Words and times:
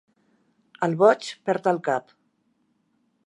El 0.87 0.95
boig 1.01 1.29
perd 1.49 1.69
el 1.73 1.81
cap. 1.91 2.13